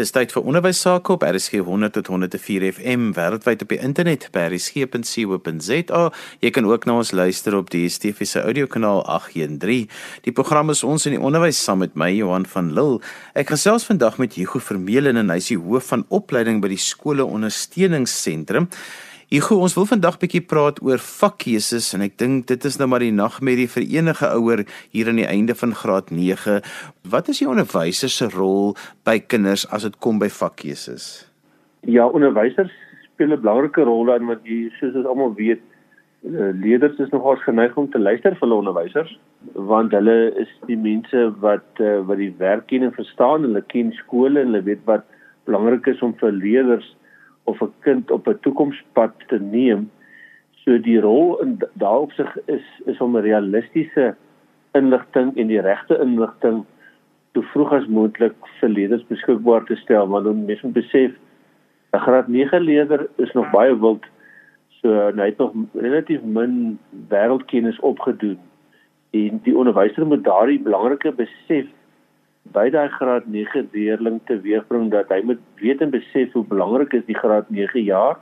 [0.00, 4.22] Dis tyd vir onderwys sake op RSG 100 tot 104 FM wêreldwyd op die internet
[4.32, 6.00] by rsg.co.za.
[6.40, 9.90] Jy kan ook na ons luister op die DSTV se audiokanaal 813.
[10.24, 13.02] Die program is ons in die onderwys saam met my Johan van Lille.
[13.36, 16.80] Ek gesels vandag met Hugo Vermeulen en hy is die hoof van opleiding by die
[16.80, 18.70] skole ondersteuningsentrum.
[19.30, 23.04] Hugo, ons wil vandag bietjie praat oor vakkeuses en ek dink dit is nou maar
[23.04, 26.56] die nagmerrie vir enige ouer hier aan die einde van graad 9.
[27.12, 28.74] Wat is die onderwyser se rol
[29.06, 31.06] by kinders as dit kom by vakkeuses?
[31.86, 35.62] Ja, onderwysers speel 'n belangrike rol dan want jy soos ons almal weet,
[36.26, 39.14] eh, leerders is nogals geneig om te luister vir hulle onderwysers
[39.54, 43.92] want hulle is die mense wat uh, wat die werk ken en verstaan, hulle ken
[43.92, 45.06] skole en hulle weet wat
[45.46, 46.96] belangrik is om vir leerders
[47.44, 49.90] of 'n kind op 'n toekomspad te neem.
[50.64, 54.14] So die rol in daarop sig is is om realistiese
[54.72, 56.64] inligting en die regte inligting
[57.34, 61.12] so vroeg as moontlik vir leerders beskikbaar te stel want dan mens moet besef
[61.92, 64.04] 'n graad 9 leerder is nog baie wild.
[64.80, 68.38] So hy het nog relatief min wêreldkennis opgedoen.
[69.10, 71.66] En die onderwyser moet daardie belangrike besef
[72.42, 77.06] by daai graad 9 leerling teweegbring dat hy moet weet en besef hoe belangrik is
[77.06, 78.18] die graad 9 jaar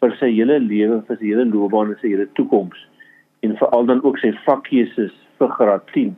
[0.00, 2.78] vir sy hele lewe, vir sy hele loopbaan en sy hele toekoms
[3.46, 6.14] en veral dan ook sy vakkeuses vir graad 10.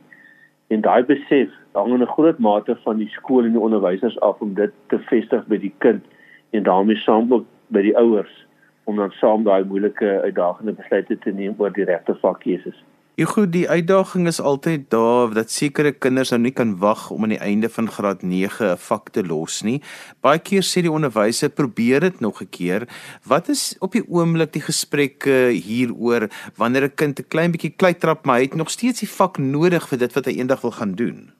[0.73, 4.41] En daai besef hang in 'n groot mate van die skool en die onderwysers af
[4.41, 6.03] om dit te vestig by die kind
[6.51, 8.45] en daarmee saam ook by die ouers
[8.83, 12.83] om dan saam daai moeilike uitdagende besluite te neem oor die regte vakkeuses.
[13.19, 17.25] Ja goed, die uitdaging is altyd daar dat sekere kinders nou nie kan wag om
[17.25, 19.81] aan die einde van graad 9 'n vak te los nie.
[20.21, 22.87] Baie keer sê die onderwyser probeer dit nog 'n keer.
[23.27, 28.25] Wat is op die oomblik die gesprekke hieroor wanneer 'n kind 'n klein bietjie kleitrap
[28.25, 30.95] maar hy het nog steeds die vak nodig vir dit wat hy eendag wil gaan
[30.95, 31.31] doen?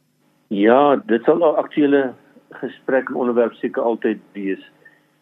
[0.47, 2.13] Ja, dit sal 'n aktuele
[2.51, 4.63] gesprek en onderwerp seker altyd wees.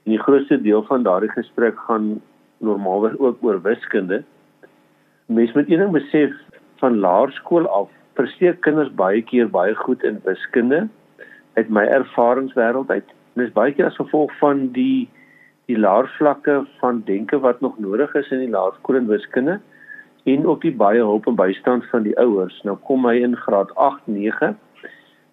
[0.05, 2.22] En die grootste deel van daardie gesprek gaan
[2.58, 4.23] normaalweg ook oor wiskunde.
[5.28, 6.31] Mens moet een ding besef,
[6.82, 10.88] van laerskool af presteer kinders baie keer baie goed in wiskunde
[11.58, 13.08] uit my ervaringswêreld uit.
[13.34, 15.10] Dit is baie keer as gevolg van die
[15.68, 19.58] die laervlakke van denke wat nog nodig is in die laerskool in wiskunde
[20.24, 22.62] en ook die baie hulp en bystand van die ouers.
[22.64, 24.56] Nou kom hy in graad 8, 9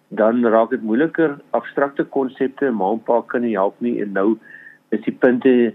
[0.09, 4.37] dan raak dit moeiliker abstrakte konsepte en pa kan nie help nie en nou
[4.89, 5.73] is die punte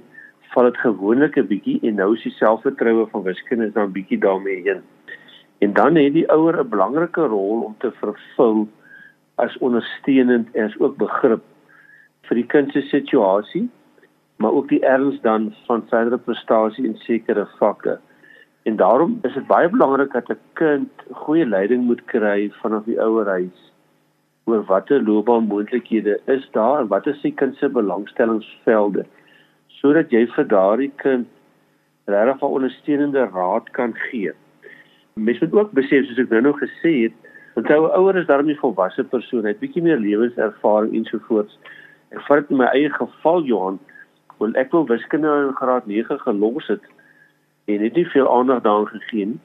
[0.53, 4.19] val dit gewoonlik 'n bietjie en nou is die selfvertroue van wiskunde is dan bietjie
[4.19, 4.83] daarmee heen.
[5.61, 8.69] En dan het die ouer 'n belangrike rol om te vervul
[9.35, 11.43] as ondersteunend en as ook begrip
[12.29, 13.69] vir die kind se situasie,
[14.37, 17.99] maar ook die erns dan van verdere prestasie in sekere vakke.
[18.63, 23.01] En daarom is dit baie belangrik dat 'n kind goeie leiding moet kry vanaf die
[23.01, 23.71] ouerhuis
[24.45, 29.05] oor watter loopbaanmoontlikhede is daar en wat is sy kind se belangstellingsvelde
[29.81, 31.29] sodat jy vir daardie kind
[32.05, 34.33] regtig 'n ondersteunende raad kan gee
[35.25, 37.17] mens moet ook besef soos ek nou nog gesê het,
[37.55, 41.59] want ou ouer is daarmee volwasse persoon, hy het bietjie meer lewenservaring ensovoorts.
[42.15, 43.79] Ek vat dit in my eie geval Johan,
[44.41, 46.87] want ek wil wiskunde in graad 9 gelos het
[47.71, 49.41] en het nie veel aandag daaraan gegee nie.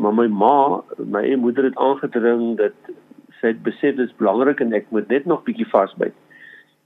[0.00, 0.54] Maar my ma,
[0.96, 2.92] my eie moeder het aangedring dat
[3.40, 6.16] sy het besef dit is belangrik en ek moet net nog bietjie vasbyt.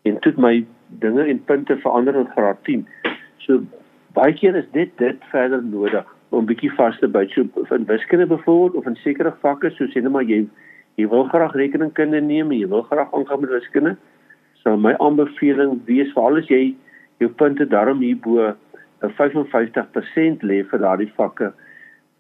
[0.05, 0.57] En toe my
[1.05, 2.83] dinge en punte verander in graad 10.
[3.47, 3.63] So
[4.19, 8.27] baie keer is dit dit verder nodig om bietjie vas te byt so in wiskunde
[8.27, 10.45] byvoorbeeld of in sekere vakke soos sê net maar jy
[11.01, 13.97] jy wil graag rekeningkunde neem jy wil graag aangaan met wiskunde.
[14.63, 16.75] So my aanbeveling wees veral as jy
[17.23, 18.55] jou punte daarom hierbo
[19.03, 21.53] 'n 55% lê vir daardie vakke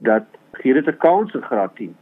[0.00, 0.26] dat
[0.62, 1.94] gee dit 'n kans in graad 10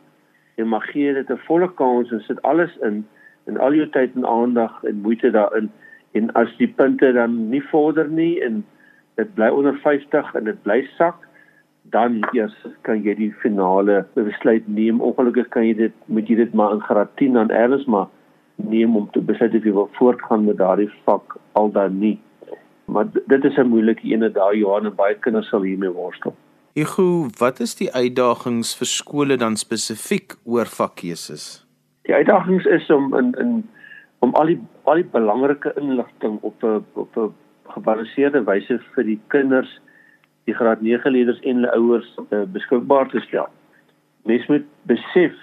[0.57, 3.05] jy mag gee dit 'n volle kans en sit alles in
[3.47, 5.71] en al jou tyd en aandag en moeite daarin.
[6.13, 8.65] En as die punte dan nie vorder nie en
[9.17, 11.17] dit bly onder 50 en dit bly sak
[11.83, 12.55] dan eers
[12.87, 15.01] kan jy die finale besluit neem.
[15.01, 18.09] Ongelukkig kan jy dit moet jy dit maar in graad 10 dan eers maar
[18.57, 22.19] neem om te besluit of jy wil voortgaan met daardie vak al dan nie.
[22.85, 26.35] Maar dit is 'n moeilike ene daai Johan en baie kinders sal hiermee worstel.
[26.75, 31.67] Ego, wat is die uitdagings vir skole dan spesifiek oor vakkeuses?
[32.03, 33.69] Die uitdagings is om in in
[34.19, 37.35] om al die al die belangrike inligting op 'n op 'n
[37.75, 39.81] gebalanseerde wyse vir die kinders
[40.45, 43.49] die graad 9 leerders en hulle ouers uh, beskikbaar te stel.
[44.29, 45.35] Mens moet besef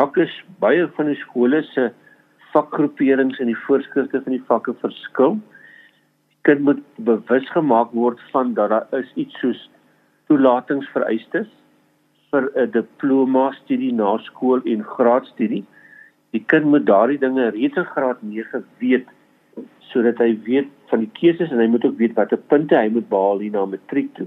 [0.00, 0.26] elke
[0.62, 1.90] baie van die skole se
[2.52, 5.38] vakgroeperings en die voorskrifte van die vakke verskil.
[6.32, 9.60] Die kind moet bewus gemaak word van dat daar is iets soos
[10.30, 11.48] toelatingsvereistes
[12.32, 15.64] vir 'n diploma studie na skool en graadstudie.
[16.32, 19.06] Die kind moet daardie dinge reeds in graad 9 weet
[19.92, 23.08] sodat hy weet van die keuses en hy moet ook weet watter punte hy moet
[23.10, 24.26] behaal hier na matriek toe.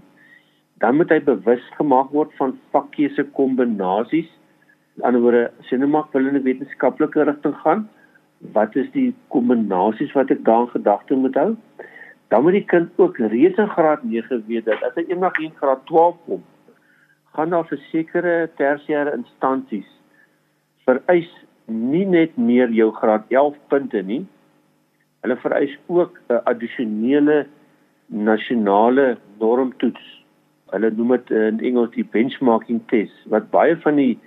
[0.84, 4.30] Dan moet hy bewus gemaak word van vakkeuse kombinasies.
[4.30, 7.88] Aan die ander woorde, sien nou maar wil in 'n wetenskaplike rigting gaan.
[8.54, 11.56] Wat is die kombinasies wat ek daar in gedagte moet hou?
[12.30, 15.54] Dan moet die kind ook reeds in graad 9 weet dat as hy eendag in
[15.56, 16.44] graad 12 kom,
[17.34, 19.96] gaan daar vir sekere tersiêre instansies
[20.86, 21.30] vereis
[21.66, 24.22] nie net meer jou graad 11 punte nie,
[25.26, 27.48] Hulle vereis ook 'n addisionele
[28.06, 30.04] nasionale normtoets.
[30.70, 34.20] Hulle noem dit in Engels die benchmarking test wat baie van die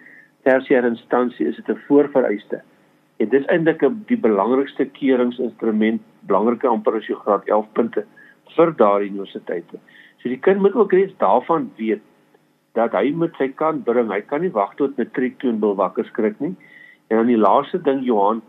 [0.42, 2.62] tersiêre instansie is dit 'n voorvereiste.
[3.16, 8.04] En dit is eintlik die belangrikste keuringsinstrument, belangriker amper as jou graad 11 punte
[8.56, 9.78] vir daardie universiteite.
[10.18, 12.02] So die kind moet ook reeds daarvan weet
[12.72, 14.10] dat hy met sy kan bring.
[14.10, 16.56] Hy kan nie wag tot matriek toe en wil wakker skrik nie.
[17.06, 18.42] En dan die laaste ding Johan,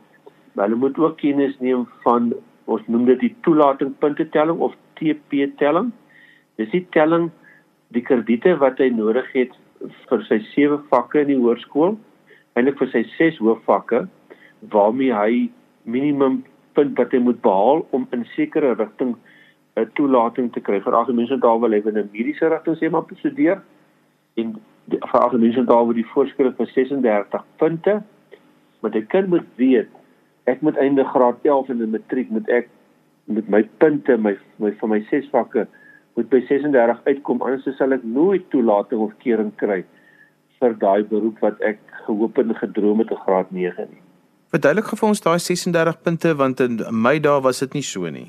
[0.65, 2.33] hulle moet ook kennis neem van
[2.65, 5.91] ons noem dit die toelatingpunte telling of TP telling.
[6.59, 7.29] Dis die telling
[7.95, 9.55] die krediete wat hy nodig het
[10.09, 11.95] vir sy sewe vakke in die hoërskool,
[12.57, 14.03] eintlik vir sy ses hoofvakke
[14.73, 15.47] waarmee hy
[15.87, 16.41] minimum
[16.77, 19.15] punt wat hy moet behaal om in sekere rigting
[19.77, 20.79] 'n toelating te kry.
[20.79, 23.61] Vir algemene taal wil hy in 'n mediese rigting sê maar bestudeer
[24.35, 24.59] en
[24.89, 28.03] vir algemene taal word die voorskrif vir 36 punte.
[28.81, 29.89] Maar die kind moet weet
[30.45, 32.69] ek moet einde graad 11 in die matriek moet ek
[33.25, 35.67] met my punte my my van my ses vakke
[36.15, 39.83] moet by 36 uitkom anders sal ek nooit toelating of kering kry
[40.59, 44.01] vir daai beroep wat ek gehoop en gedroom het in graad 9 nie.
[44.51, 48.27] Verduidelik vir ons daai 36 punte want in my dae was dit nie so nie.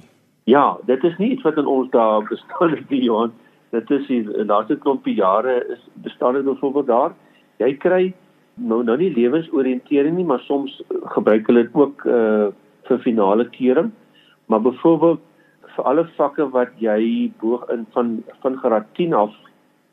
[0.50, 3.32] Ja, dit is nie iets wat in ons dae bestaan het nie Johan.
[3.74, 7.14] Dit is die laaste klompie jare is bestaan dit byvoorbeeld daar.
[7.62, 8.02] Jy kry
[8.60, 10.76] nou nou nie lewensoriëntering nie, maar soms
[11.14, 12.50] gebruik hulle dit ook uh
[12.88, 13.90] vir finale kering.
[14.50, 15.20] Maar byvoorbeeld
[15.76, 19.34] vir alle vakke wat jy bo in van van graad 10 af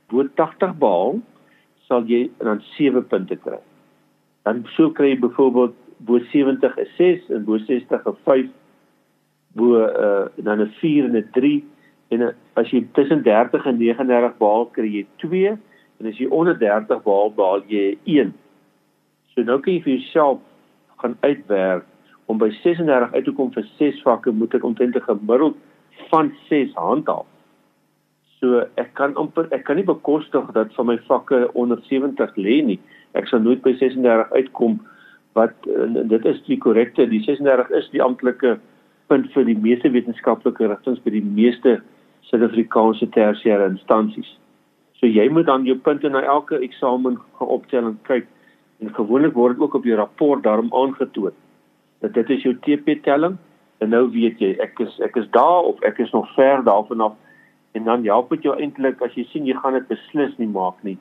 [0.10, 1.19] bo 80 behaal,
[1.88, 3.60] sal jy dan 7 punte kry.
[4.48, 5.75] Dan sou kry jy byvoorbeeld
[6.08, 8.50] bo 70 'n 6 en bo 60 'n 5
[9.54, 11.64] bo uh dan 'n 4 en 'n 3
[12.10, 15.58] en a, as jy tussen 30 en 39 behaal kry jy 2
[16.00, 18.34] en as jy onder 30 behaal behaal jy 1.
[19.38, 20.39] So nou kan jy vir jouself
[20.98, 21.84] gaan uitwerk
[22.25, 25.57] om by 36 uit te kom vir 6 vakke moet ek omtrent 'n gemiddeld
[26.10, 27.28] van 6 handhaaf.
[28.39, 32.66] So ek kan amper ek kan nie bekostig dat van my vakke onder 70 lê
[32.66, 32.80] nie.
[33.13, 34.80] Ek sal nooit by 36 uitkom
[35.34, 35.54] wat
[36.10, 38.57] dit is die korrekte die 36 is die amptelike
[39.07, 41.81] punt vir die meeste wetenskaplike rigtings by die meeste
[42.22, 44.38] Suid-Afrikaanse tersiêre instansies.
[45.00, 48.25] So jy moet dan jou punte na elke eksamen gaan optel en kyk
[48.79, 51.33] En gewoonlik word dit ook op jou rapport daarom aangetoon
[52.00, 53.38] dat dit is jou TP telling
[53.77, 57.01] en nou weet jy ek is ek is daar of ek is nog ver daarvan
[57.01, 57.15] af
[57.77, 60.77] en dan help dit jou eintlik as jy sien jy gaan dit beslis nie maak
[60.88, 60.97] nie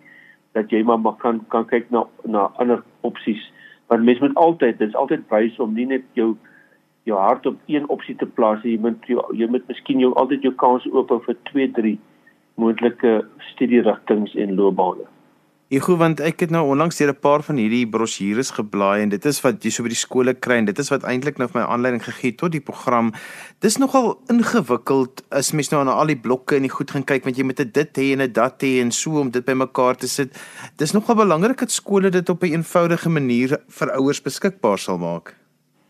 [0.57, 3.43] dat jy maar, maar kan kan kyk na na ander opsies
[3.93, 6.35] want mens moet altyd dit is altyd wys om nie net jou
[7.09, 10.43] jou hart op een opsie te plaas jy moet jou, jy moet miskien jou altyd
[10.49, 11.99] jou kans oop hou vir 2 3
[12.57, 13.13] moontlike
[13.53, 15.07] studierigtings en loopbane
[15.67, 19.09] Ek hoor want ek het nou onlangs deur 'n paar van hierdie brosjures geblaai en
[19.11, 21.49] dit is wat jy so by die skole kry en dit is wat eintlik nou
[21.49, 23.11] vir my aanleiding gegee tot die program.
[23.59, 27.25] Dis nogal ingewikkeld as mens nou na al die blokke en die goed gaan kyk
[27.25, 30.07] want jy moet dit hê en 'n dat hê en so om dit bymekaar te
[30.07, 30.31] sit.
[30.79, 35.35] Dis nogal belangrik dat skole dit op 'n eenvoudige manier vir ouers beskikbaar sal maak.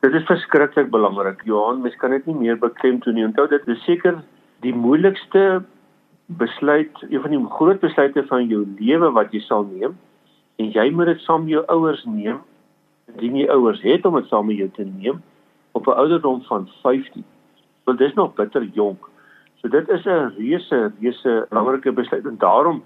[0.00, 1.45] Dit is verskriklik belangrik.
[1.45, 3.25] Johan, mens kan dit nie meer beklemtoon nie.
[3.25, 4.25] Onthou dit is seker
[4.62, 5.64] die moeilikste
[6.26, 9.97] besluit een van die groot besluite van jou lewe wat jy sal neem
[10.56, 12.42] en jy moet dit saam met jou ouers neem
[13.14, 15.23] indien jy ouers het om dit saam met jou te neem
[15.73, 17.25] op 'n ouderdom van 15
[17.85, 19.09] want dit is nog bitter jonk.
[19.61, 22.83] So dit is 'n reuse reuse belangrike besluit en daarom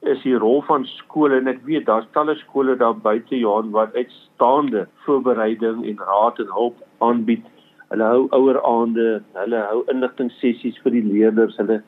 [0.00, 3.94] is die rol van skole en ek weet daar's talle skole daar buite Johan wat
[3.94, 7.44] uitstaande voorbereiding en raad en hulp aanbied.
[7.88, 11.82] Hulle hou oueraande hulle hou inligtingssessies vir die leerders hulle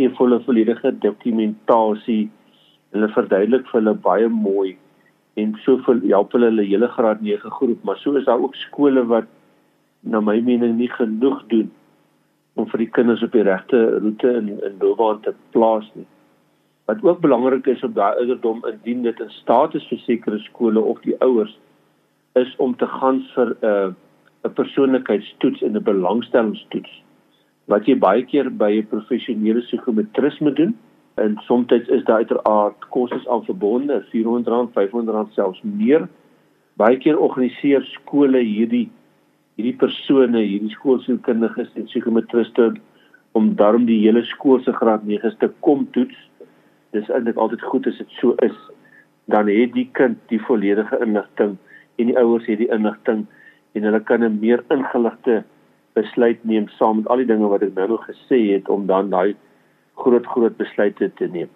[0.00, 2.30] gee volle volledige dokumentasie.
[2.94, 4.76] Hulle verduidelik vir hulle baie mooi
[5.40, 9.04] en soveel help hulle hulle hele graad 9 groep, maar so is daar ook skole
[9.12, 9.28] wat
[10.00, 11.68] na my mening nie genoeg doen
[12.58, 16.06] om vir die kinders op die regte roete in in loopbaan te plaas nie.
[16.90, 20.80] Wat ook belangrik is op daai ouderdom indien dit in staat is vir sekere skole
[20.80, 21.52] of die ouers
[22.40, 23.92] is om te gaan vir 'n uh,
[24.48, 27.02] 'n persoonlikheidstoets en 'n belangstellingstoets
[27.70, 30.76] wat jy baie keer by 'n professionele psigometris moet doen.
[31.14, 36.08] En soms is daar uiteraard kostes aan verbonde, R400, R500 selfs meer.
[36.76, 38.88] Baie keer organiseer skole hierdie
[39.56, 42.72] hierdie persone, hierdie skoolsielkundiges en psigometriste
[43.32, 46.16] om daarom die hele skool se graad 9 te kom toets.
[46.92, 48.56] Dis eintlik altyd goed as dit so is.
[49.28, 51.58] Dan het die kind die volledige inligting
[51.98, 53.26] en die ouers het die inligting
[53.74, 55.44] en hulle kan 'n meer ingeligte
[56.00, 59.10] besluit neem saam met al die dinge wat ek nou nog gesê het om dan
[59.14, 59.36] daai
[60.00, 61.50] groot groot besluite te neem.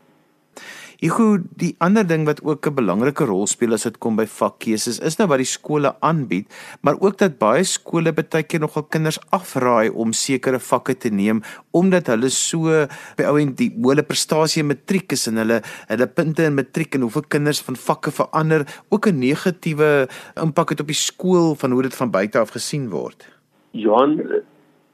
[1.05, 5.01] Hugo, die ander ding wat ook 'n belangrike rol speel as dit kom by vakkeuses,
[5.01, 6.47] is nou wat die skole aanbied,
[6.81, 11.43] maar ook dat baie skole baie keer nogal kinders afraai om sekere vakke te neem
[11.73, 12.87] omdat hulle so
[13.17, 16.95] by ou en die hoë prestasie in matriek is en hulle hulle punte in matriek
[16.95, 21.73] en hoeveel kinders van vakke verander, ook 'n negatiewe impak het op die skool van
[21.73, 23.34] hoe dit van buite af gesien word.
[23.75, 24.21] Johan,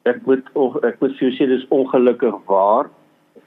[0.08, 0.46] ek moet
[0.88, 2.88] ek moet vir jou sê dis ongelukkig waar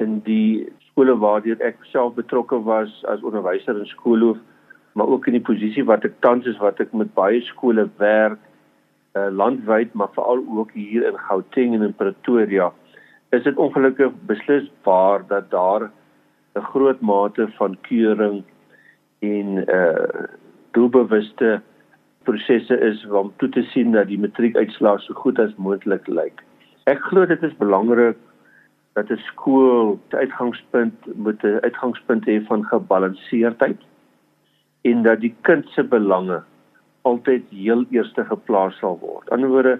[0.03, 4.37] in die skole waardeur ek self betrokke was as onderwyser in skoolhoof,
[4.93, 8.37] maar ook in die posisie wat ek tans is wat ek met baie skole werk
[9.17, 12.69] uh, landwyd, maar veral ook hier in Gauteng en in Pretoria,
[13.33, 15.89] is dit ongelukkig beslis waar dat daar
[16.53, 18.43] 'n groot mate van keuring
[19.19, 20.29] en uh
[20.73, 21.61] doelbewuste
[22.23, 26.43] prosesse is om toe te sien dat die matriekuitslae so goed as moontlik lyk.
[26.89, 28.17] Ek glo dit is belangrik
[28.95, 33.79] dat 'n skool se uitgangspunt moet 'n uitgangspunt hê van gebalanseerdheid
[34.81, 36.43] en dat die kind se belange
[37.01, 39.29] altyd heel eerste geplaas sal word.
[39.29, 39.79] Aan die ander woorde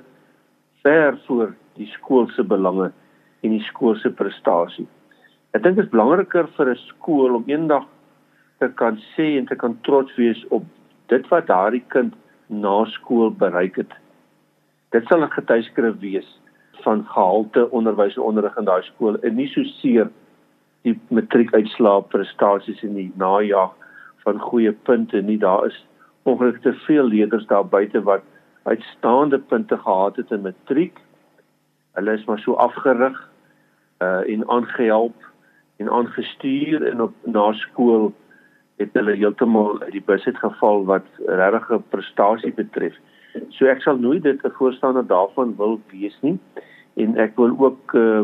[0.82, 2.92] ver voor die skool se belange
[3.42, 4.88] en die skool se prestasie.
[5.54, 7.86] Ek dink dit is belangriker vir 'n skool om eendag
[8.60, 10.64] te kan sê en te kan trots wees op
[11.08, 12.14] dit wat daardie kind
[12.62, 13.94] na skool bereik het.
[14.92, 16.30] Dit sal 'n getuieskrif wees
[16.84, 20.10] van gehalte onderwys en onderrig in daai skool en nie so seer
[20.84, 23.72] die matriekuitslae prestasies in die najaag
[24.26, 25.78] van goeie punte nie daar is
[26.24, 28.24] ongelukkig te veel leerders daar buite wat
[28.64, 31.00] uitstaande punte gehad het in matriek
[31.94, 33.30] hulle is maar so afgerig
[34.04, 35.30] uh en aangehelp
[35.78, 38.12] en aangestuur en op na skool
[38.82, 42.96] het hulle heeltemal uit die bus het geval wat regte prestasie betref.
[43.50, 46.40] So ek sal nooit dit 'n voorstander daarvan wil wees nie
[46.96, 48.24] en ek wil ook uh,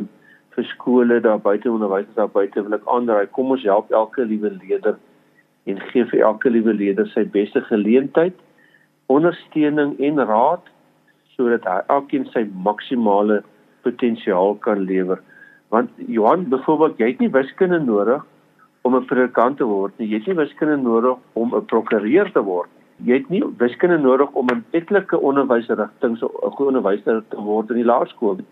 [0.56, 4.52] vir skole daar buite onderwysers daar buite wil ek aanraai kom ons help elke liewe
[4.62, 4.98] leerder
[5.70, 8.36] en gee vir elke liewe leerder sy beste geleentheid
[9.16, 10.66] ondersteuning en raad
[11.36, 13.42] sodat hy elkeen sy maksimale
[13.88, 15.22] potensiaal kan lewer
[15.74, 18.26] want Johan byvoorbeeld jy het nie wiskunde nodig
[18.90, 22.46] om 'n predikant te word nie jy het nie wiskunde nodig om 'n prokureur te
[22.52, 22.70] word
[23.06, 27.70] jy het nie wiskunde nodig om 'n etlike onderwysrigting so 'n goeie onderwyser te word
[27.70, 28.50] in die laerskool nie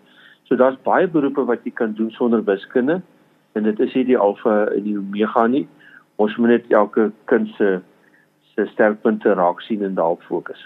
[0.48, 3.02] So daar's baie beroepe wat jy kan doen sonder wiskunde
[3.52, 5.66] en dit is nie die alfa en die omega nie.
[6.16, 7.80] Ons moet net elke kind se
[8.54, 10.62] se sterkpunte raak sien en daarop fokus.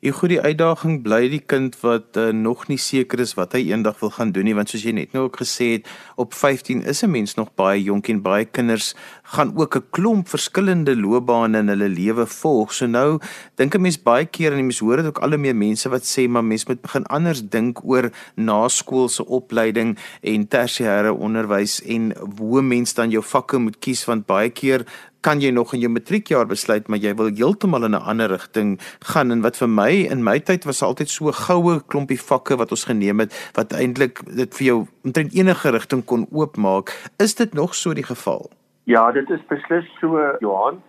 [0.00, 3.66] Jy goed die uitdaging bly die kind wat uh, nog nie seker is wat hy
[3.68, 6.80] eendag wil gaan doen nie want soos jy net nou ook gesê het op 15
[6.88, 8.94] is 'n mens nog baie jonk en baie kinders
[9.36, 12.72] gaan ook 'n klomp verskillende loopbane in hulle lewe volg.
[12.72, 13.20] So nou
[13.56, 16.02] dink 'n mens baie keer en mens hoor dit ook al hoe meer mense wat
[16.02, 22.62] sê maar mens moet begin anders dink oor naskoolse opleiding en tersiêre onderwys en hoe
[22.62, 24.86] mens dan jou vakke moet kies want baie keer
[25.20, 28.78] kan jy nog in jou matriekjaar besluit maar jy wil heeltemal in 'n ander rigting
[29.12, 29.30] gaan?
[29.30, 32.84] En wat vir my in my tyd was altyd so goue klompie vakke wat ons
[32.84, 37.10] geneem het wat eintlik dit vir jou omtrent enige rigting kon oopmaak.
[37.18, 38.50] Is dit nog so die geval?
[38.84, 40.82] Ja dit is beslis so Johan.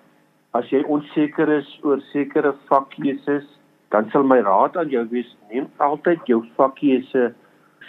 [0.54, 3.48] As jy onseker is oor sekere vakkeuses
[3.92, 7.32] dan sal my raad aan jou wees neem altyd jou vakkeuse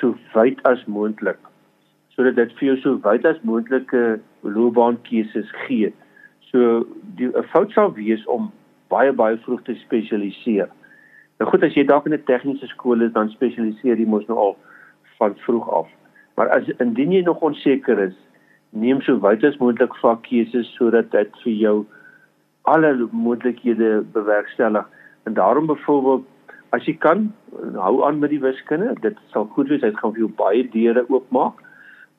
[0.00, 1.38] so wyd as moontlik
[2.14, 4.02] sodat dit vir jou so wyd as moontlike
[4.56, 5.92] loopbaankeuses gee
[6.52, 8.52] So die 'n fout sou wees om
[8.88, 10.68] baie baie vroeg te spesialiseer.
[11.40, 14.38] Nou goed as jy dalk in 'n tegniese skool is dan spesialiseer jy mos nou
[14.38, 14.56] al
[15.18, 15.88] van vroeg af.
[16.36, 18.14] Maar as indien jy nog onseker is,
[18.70, 21.86] neem so wyd as moontlik vakkeuses sodat dit vir jou
[22.62, 24.86] alle moontlikhede bewerkstellig.
[25.24, 26.24] En daarom byvoorbeeld
[26.72, 27.32] as jy kan
[27.74, 31.04] hou aan met die wiskunde, dit sal goed wees, dit gaan vir jou baie deure
[31.08, 31.60] oopmaak.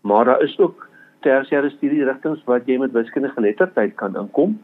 [0.01, 0.87] Maar daar is ook
[1.25, 4.57] tersiêre studie rigtings wat jy met wiskunde geletterdheid kan inkom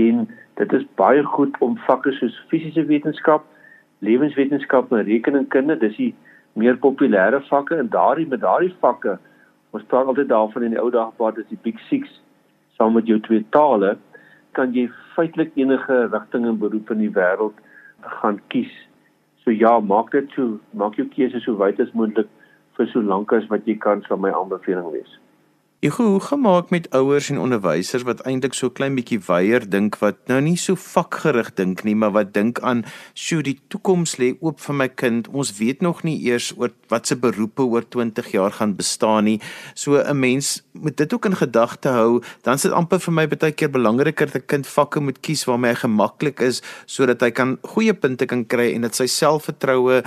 [0.00, 0.26] en
[0.60, 3.44] dit is baie goed om vakke soos fisiese wetenskap,
[4.04, 6.12] lewenswetenskap en rekeningkunde, dis die
[6.56, 9.18] meer populêre vakke en daardie met daardie vakke
[9.76, 12.08] ons praat altyd daarvan in die ou dae wat is die big 6
[12.76, 13.96] saam met jou twee tale
[14.56, 14.86] kan jy
[15.16, 17.56] feitelik enige rigting en beroep in die wêreld
[18.20, 18.72] gaan kies.
[19.44, 22.30] So ja, maak dit so, maak jou keuse so wyd as moontlik
[22.76, 25.12] vir so lank as wat jy kan, sal my aanbeveling wees.
[25.84, 30.22] Ek hoe gemaak met ouers en onderwysers wat eintlik so klein bietjie weier dink wat
[30.30, 32.80] nou nie so vakgerig dink nie, maar wat dink aan
[33.12, 35.28] sjoe die toekoms lê oop vir my kind.
[35.36, 39.36] Ons weet nog nie eers oor wat se beroepe oor 20 jaar gaan bestaan nie.
[39.74, 42.22] So 'n mens moet dit ook in gedagte hou.
[42.42, 45.44] Dan is dit amper vir my baie keer belangriker dat 'n kind vakke moet kies
[45.44, 50.02] waarmee hy gemaklik is sodat hy kan goeie punte kan kry en dat sy selfvertroue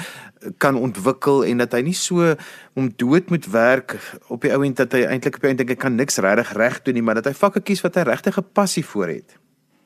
[0.58, 2.34] kan ontwikkel en dat hy nie so
[2.80, 3.96] om dood moet werk
[4.32, 6.82] op die ouend dat hy eintlik op die einde dink ek kan niks regtig reg
[6.86, 9.38] doen nie, maar dat hy vakke kies wat hy regtig 'n passie vir het.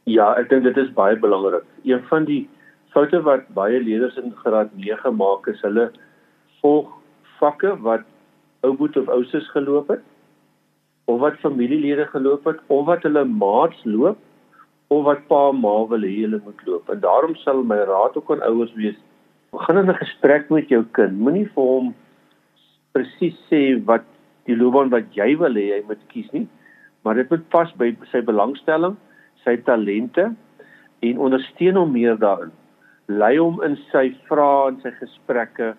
[0.06, 1.64] Ja, ek dink dit is baie belangrik.
[1.84, 2.50] Een van die
[2.94, 5.92] foute wat baie leerders in graad 9 maak is hulle
[6.62, 6.90] volg
[7.40, 8.04] vakke wat
[8.62, 10.04] ou boet of ouses geloop het
[11.06, 14.18] of wat familielede geloop het of wat hulle maats loop
[14.88, 16.90] of wat pa en ma wil hê hulle moet loop.
[16.90, 19.00] En daarom sal my raad ook aan ouers wees
[19.54, 21.20] begin 'n gesprek met jou kind.
[21.20, 21.94] Moenie vir hom
[22.94, 24.06] presies sê wat
[24.46, 26.48] die loopbaan wat jy wil hê hy moet kies nie,
[27.04, 28.98] maar dit moet pas by sy belangstelling,
[29.44, 30.36] sy talente
[31.02, 32.52] en ondersteun hom meer daarin.
[33.08, 35.76] Lei hom in sy vrae en sy gesprekke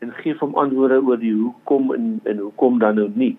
[0.00, 3.36] en gee hom antwoorde oor die hoekom en en hoekom dan nou nie.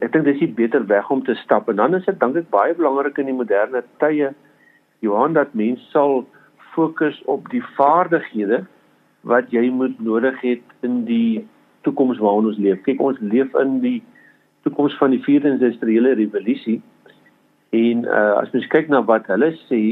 [0.00, 2.50] Ek dink dis 'n beter weg om te stap en dan is dit dink ek
[2.50, 4.34] baie belangrik in die moderne tye
[5.00, 6.26] Johan dat mense sal
[6.74, 8.64] fokus op die vaardighede
[9.24, 11.44] wat jy moet nodig het in die
[11.84, 12.80] toekoms waarin ons leef.
[12.84, 14.00] Kyk, ons leef in die
[14.64, 16.80] toekoms van die 4de industriële revolusie.
[17.74, 19.82] En uh as mens kyk na wat hulle sê,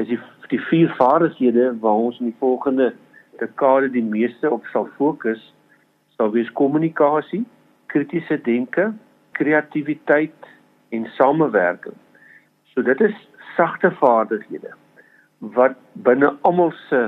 [0.00, 2.90] is die die vier vaardighede waar ons in die volgende
[3.38, 5.42] dekade die meeste op sal fokus,
[6.18, 7.44] sal wees kommunikasie,
[7.92, 8.88] kritiese denke,
[9.38, 10.48] kreatiwiteit
[10.90, 11.94] en samewerking.
[12.72, 13.14] So dit is
[13.56, 14.74] sagte vaardighede
[15.56, 17.06] wat binne almal se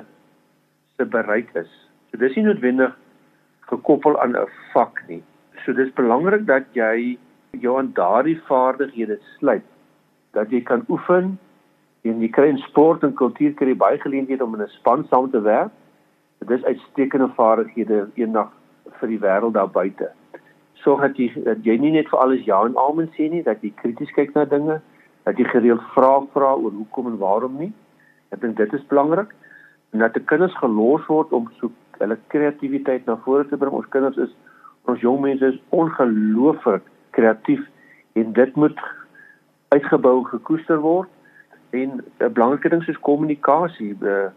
[1.02, 1.70] se bereik is.
[2.10, 2.94] So dis nie noodwendig
[3.70, 5.22] gekoppel aan 'n vak nie.
[5.64, 7.18] So dis belangrik dat jy
[7.60, 9.66] jou aan daardie vaardighede sluit
[10.32, 11.38] dat jy kan oefen
[12.02, 15.30] en jy kry in sport en kultuur kry baie geleenthede om in 'n span saam
[15.30, 15.72] te werk.
[16.38, 18.50] Dit is uitstekende vaardighede eendag
[18.98, 20.10] vir die wêreld daar buite.
[20.74, 23.62] Sorg dat jy dat jy nie net vir alles ja en amen sê nie, dat
[23.62, 24.80] jy krities kyk na dinge,
[25.24, 27.72] dat jy gereeld vra vra oor hoekom en waarom nie.
[28.32, 29.34] Ek dink dit is belangrik
[29.92, 33.74] en dat die kinders gelos word om so hulle kreatiwiteit na vore te bring.
[33.76, 34.32] Ons kinders is
[34.90, 37.60] ons jong mense is ongelooflik kreatief
[38.18, 38.80] en dit moet
[39.74, 41.08] uitgebou gekoester word.
[41.70, 44.32] En 'n belangrike ding is kommunikasie uh,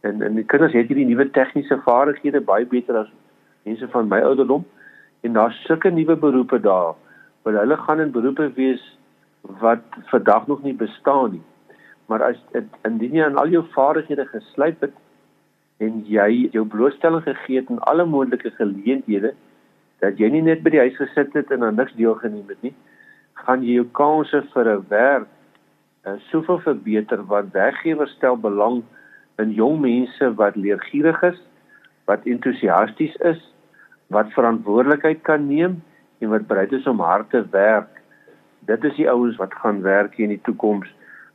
[0.00, 3.12] en en die kinders het hierdie nuwe tegniese vaardighede baie beter as
[3.62, 4.64] mense van my ouderdom.
[5.20, 6.94] En daar's sulke nuwe beroepe daar
[7.42, 8.98] waar hulle gaan in beroepe wees
[9.60, 11.44] wat vandag nog nie bestaan nie
[12.06, 12.40] maar as
[12.84, 14.96] indien jy aan al jou vaardighede geslyp het
[15.84, 19.34] en jy jou blootstelling gegee het aan alle moontlike geleenthede
[20.04, 22.74] dat jy nie net by die huis gesit het en aan niks deelgeneem het nie
[23.46, 25.30] gaan jy jou kansse vir 'n werk
[26.06, 28.82] uh, soveel verbeter wat werkgewers stel belang
[29.38, 31.40] in jong mense wat leergierig is
[32.06, 33.40] wat entoesiasties is
[34.12, 35.80] wat verantwoordelikheid kan neem
[36.18, 38.00] en wat bereid is om hard te werk.
[38.68, 40.88] Dit is die ouens wat gaan werk in die toekoms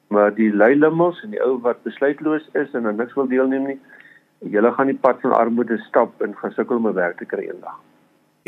[0.10, 3.80] maar die lui lummels en die ou wat besluitloos is en niks wil deelneem nie,
[4.56, 7.45] julle gaan die pad van armoede stap en gaan sukkel om 'n werk te kry
[7.50, 7.78] eendag.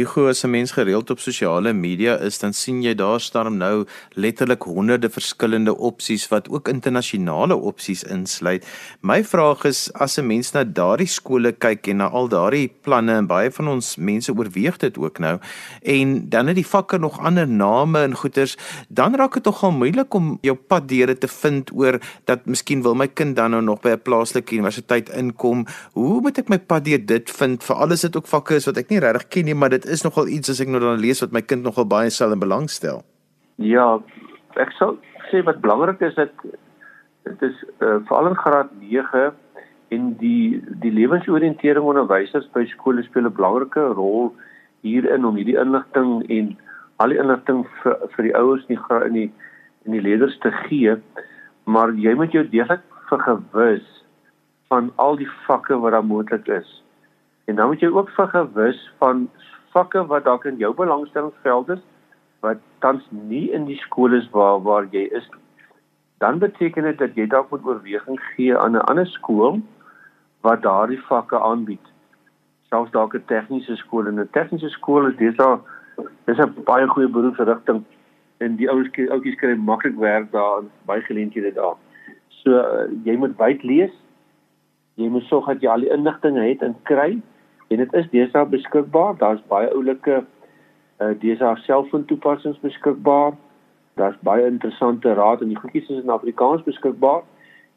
[0.02, 3.86] Ego as 'n mens gereeld op sosiale media is, dan sien jy daar staan nou
[4.14, 8.66] letterlik honderde verskillende opsies wat ook internasionale opsies insluit.
[9.02, 13.12] My vraag is as 'n mens na daardie skole kyk en na al daardie planne
[13.12, 15.40] en baie van ons mense oorweeg dit ook nou
[15.82, 18.58] en dan het die vakke nog ander name en goeters,
[18.90, 22.96] dan raak dit nogal moeilik om jou pad deure te vind oor dat miskien wil
[22.96, 25.66] my kind dan nou nog by 'n plaaslike universiteit inkom.
[25.94, 27.64] Hoe moet ek my pad deur dit vind?
[27.64, 30.04] Veral as dit ook vakke is wat ek nie regtig ken nie, maar dit is
[30.04, 32.70] nogal iets as ek nou dan lees wat my kind nogal baie sal in belang
[32.70, 33.04] stel.
[33.58, 34.00] Ja,
[34.60, 34.98] ek sal
[35.30, 36.32] sê wat belangrik is dat
[37.28, 39.32] dit is uh, veral in graad 9
[39.96, 44.34] en die die lewensoriëntering onderwysers by skole speel 'n belangrike rol
[44.82, 46.56] hierin om hierdie inligting en
[47.04, 49.30] al die inligting vir vir die ouers in die in die
[49.86, 50.96] in die leerders te gee.
[51.66, 53.86] Maar jy moet jou deeglik vergewis
[54.70, 56.70] van al die vakke wat daar moontlik is.
[57.46, 59.30] En dan moet jy ook vergewis van
[59.74, 61.84] vakke wat dalk in jou belangstellingsveld is
[62.40, 65.30] wat tans nie in die skole is waar waar jy is
[66.22, 69.62] dan beteken dit dat jy dalk moet oorweging gee aan 'n ander skool
[70.42, 71.86] wat daardie vakke aanbied.
[72.70, 74.08] Selfs dalk 'n tegniese skool.
[74.08, 75.62] En 'n tegniese skool is al
[76.26, 77.84] dis 'n baie goeie beroepsrigting
[78.38, 81.76] en die ouens ouetjies kry maklik werk daar en baie geleenthede daar.
[82.28, 83.92] So uh, jy moet wyd lees.
[84.94, 87.22] Jy moet sorg dat jy al die inligting het en kry
[87.72, 89.18] en dit is deesdae beskikbaar.
[89.18, 90.24] Daar's baie oulike
[91.02, 93.34] Uh haar selfoon toepassings beskikbaar.
[93.94, 97.24] Daar's baie interessante raad en die goedjies is in Afrikaans beskikbaar.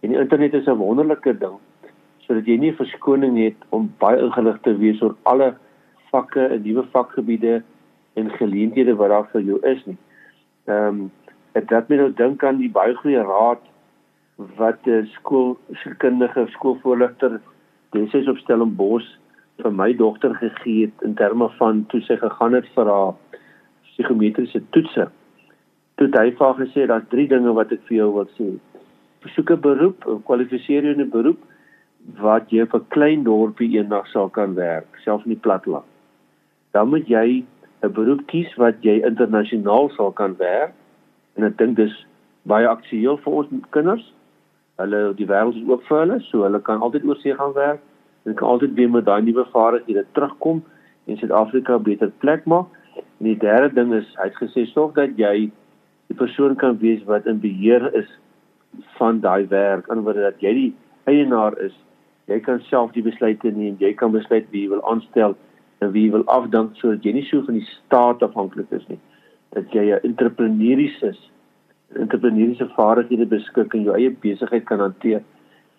[0.01, 1.59] En die internet is 'n wonderlike ding
[2.19, 5.55] sodat jy nie verskoning het om baie ingelig te wees oor alle
[6.11, 7.63] vakke en nuwe vakgebiede
[8.15, 9.97] en geleenthede wat daar vir jou is nie.
[10.65, 11.11] Ehm um,
[11.53, 13.61] dit laat my nou dink aan die baie goeie raad
[14.57, 17.41] wat 'n skool sekundige skoolvoorligter
[17.91, 19.11] destyds op Stellenbosch
[19.63, 23.15] vir my dogter gegee het in terme van toe sy gegaan het vir haar
[23.93, 25.09] psigometriese toetse.
[25.99, 28.49] Toe hy vir haar gesê daar's drie dinge wat ek vir jou wil sê.
[29.23, 31.41] Besoek 'n beroep, kwalifiseer jou in 'n beroep
[32.21, 35.87] wat jy vir 'n klein dorpie eendag sal kan werk, selfs in die platteland.
[36.73, 37.45] Dan moet jy
[37.83, 40.73] 'n beroep kies wat jy internasionaal sal kan werk.
[41.37, 42.07] En ek dink dis
[42.43, 44.13] baie aktueel vir ons kinders.
[44.79, 47.81] Hulle die wêreld is oop vir hulle, so hulle kan altyd oor see gaan werk
[48.25, 50.63] en kan altyd weer met daai nuwe vaardighede terugkom
[51.07, 52.67] en Suid-Afrika 'n beter plek maak.
[52.97, 55.51] En die derde ding is hy het gesê sorg dat jy
[56.07, 58.09] die persoon kan wees wat in beheer is
[58.99, 61.75] van daai werk, anderswoorde dat jy die eienaar is.
[62.27, 65.37] Jy kan self die besluite neem, jy kan besluit wie jy wil aanstel
[65.81, 69.01] en wie jy wil afdank sodat jy nie so van die staat afhanklik is nie.
[69.53, 71.31] Dat jy 'n entrepreneurs is,
[71.95, 75.23] entrepreneursiese vaardighede beskik en jou eie besigheid kan hanteer.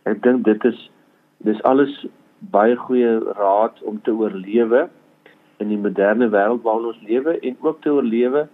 [0.06, 0.90] Ek dink dit is
[1.44, 2.06] dis alles
[2.52, 4.88] baie goeie raad om te oorlewe
[5.64, 8.48] in die moderne wêreld waarin ons lewe en ook te oorlewe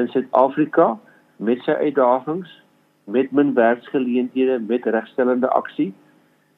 [0.00, 0.94] in Suid-Afrika
[1.36, 2.50] met sy uitdagings,
[3.10, 5.92] met min werksgeleenthede, met regstellende aksie.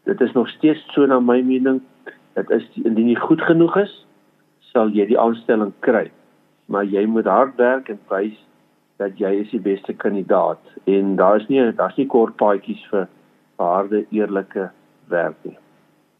[0.08, 1.80] Dit is nog steeds so na my mening,
[2.34, 3.92] dit is indien jy goed genoeg is,
[4.72, 6.08] sal jy die aanstelling kry.
[6.72, 8.38] Maar jy moet hard werk en wys
[9.02, 13.08] dat jy is die beste kandidaat en daar is nie daar's nie kort paadjies vir
[13.62, 14.70] harde eerlike
[15.12, 15.58] werk nie.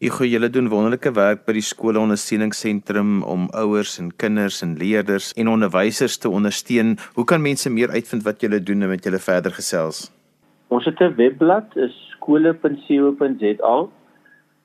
[0.03, 5.47] Ek julle doen wonderlike werk by die skoolondersteuningsentrum om ouers en kinders en leerders en
[5.53, 6.97] onderwysers te ondersteun.
[7.15, 10.11] Hoe kan mense meer uitvind wat julle doen en met julle verder gesels?
[10.75, 13.77] Ons het 'n webblad, is skole.co.za.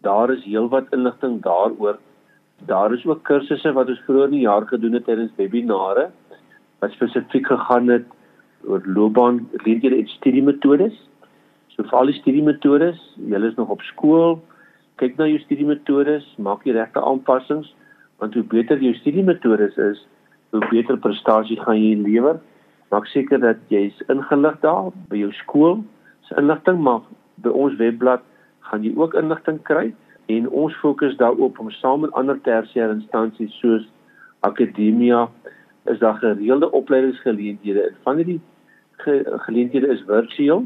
[0.02, 2.00] Daar is heelwat inligting daaroor.
[2.65, 6.10] Daar is ook kursusse wat ons vroeër in die jaar gedoen het tydens webinare
[6.80, 8.06] wat spesifiek gegaan het
[8.65, 10.97] oor loopbaan, geleenthede en studiemetodes.
[11.67, 14.41] So vir al die studiemetodes, julle is nog op skool,
[14.97, 17.69] kyk na jou studiemetodes, maak die regte aanpassings,
[18.21, 20.01] want hoe beter jou studiemetodes is,
[20.55, 22.39] hoe beter prestasie gaan jy lewer.
[22.91, 25.81] Maak seker dat jy is ingelig daar by jou skool.
[26.27, 27.03] Se inligting maar
[27.43, 28.23] by ons webblad
[28.69, 29.91] gaan jy ook inligting kry
[30.33, 33.86] en ons fokus daarop om saam met ander tersiêre instansies soos
[34.47, 35.27] akademia
[35.91, 38.41] is daar gereelde opleidingsgeleenthede en van hierdie
[39.03, 40.65] ge geleenthede is virtueel.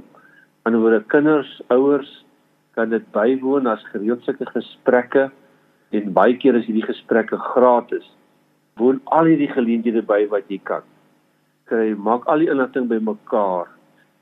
[0.62, 2.10] Anderswoorde kinders, ouers
[2.76, 5.30] kan dit bywoon as gereeld sulke gesprekke
[5.92, 8.06] en baie keer is hierdie gesprekke gratis.
[8.80, 10.86] Woon al hierdie geleenthede by wat jy kan.
[11.68, 13.68] Kry maak al die inligting bymekaar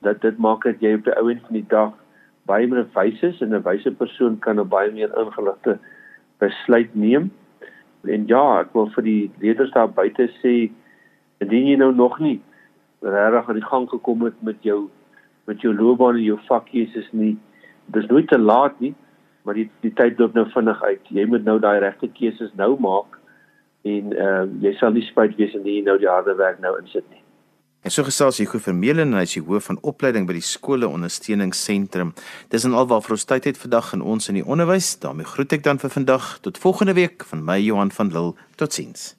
[0.05, 1.93] dat dit maak dat jy op die ou end van die dag
[2.49, 5.77] baie meer wys is en 'n wyse persoon kan 'n baie meer ingeligte
[6.39, 7.31] besluit neem.
[8.03, 10.71] En ja, ek wil vir die leerders daar buite sê
[11.39, 12.41] indien jy nou nog nie
[13.01, 14.89] regtig aan die gang gekom het met jou
[15.47, 17.37] met jou loopbaan en jou vakkies is nie
[17.93, 18.93] dis nooit te laat nie,
[19.43, 21.09] maar die die tyd loop nou vinnig uit.
[21.09, 23.17] Jy moet nou daai regte keuses nou maak
[23.87, 27.05] en uh jy sal nie spyt wees indien jy nou die harde werk nou insit
[27.09, 27.23] nie.
[27.81, 30.87] En so gesels Hugo Vermeulen en hy is die hoof van opleiding by die skole
[30.87, 32.11] ondersteuningsentrum.
[32.51, 34.97] Dis en alwaar vir ons tyd het vandag in ons in die onderwys.
[34.99, 38.35] daarmee groet ek dan vir vandag tot volgende week van my Johan van Lille.
[38.55, 39.18] Totsiens.